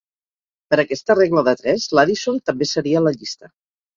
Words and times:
Per 0.73 0.79
aquesta 0.83 1.15
regla 1.19 1.43
de 1.49 1.53
tres, 1.59 1.85
l'Adisson 1.99 2.39
també 2.51 2.69
seria 2.71 3.03
a 3.03 3.07
la 3.09 3.17
llista. 3.19 3.53